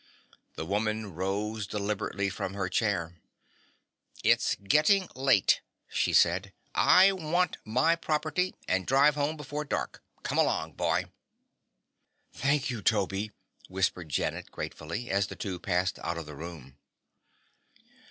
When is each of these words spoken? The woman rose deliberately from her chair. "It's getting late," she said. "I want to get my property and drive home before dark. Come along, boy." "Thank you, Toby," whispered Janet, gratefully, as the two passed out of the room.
The 0.55 0.65
woman 0.65 1.13
rose 1.13 1.67
deliberately 1.67 2.27
from 2.31 2.55
her 2.55 2.69
chair. 2.69 3.21
"It's 4.23 4.55
getting 4.55 5.07
late," 5.13 5.61
she 5.91 6.11
said. 6.11 6.53
"I 6.73 7.11
want 7.11 7.53
to 7.53 7.57
get 7.59 7.67
my 7.67 7.95
property 7.97 8.55
and 8.67 8.87
drive 8.87 9.13
home 9.13 9.37
before 9.37 9.63
dark. 9.63 10.01
Come 10.23 10.39
along, 10.39 10.73
boy." 10.73 11.05
"Thank 12.33 12.71
you, 12.71 12.81
Toby," 12.81 13.29
whispered 13.69 14.09
Janet, 14.09 14.49
gratefully, 14.49 15.11
as 15.11 15.27
the 15.27 15.35
two 15.35 15.59
passed 15.59 15.99
out 15.99 16.17
of 16.17 16.25
the 16.25 16.35
room. 16.35 16.77